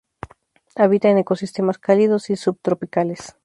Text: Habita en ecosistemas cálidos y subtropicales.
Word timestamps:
Habita 0.75 1.09
en 1.11 1.19
ecosistemas 1.19 1.77
cálidos 1.77 2.31
y 2.31 2.35
subtropicales. 2.35 3.35